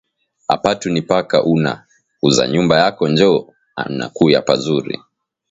[0.55, 1.73] Apatu ni paka una
[2.27, 3.47] uza nyumba yako njo
[3.85, 4.99] unakuya pazuri